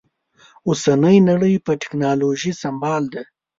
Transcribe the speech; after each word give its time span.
اوسنۍ 0.67 1.17
نړۍ 1.29 1.53
په 1.65 1.71
ټکنالوژي 1.81 2.51
سمبال 2.61 3.03
ده 3.13 3.23